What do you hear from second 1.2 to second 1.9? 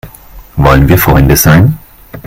sein?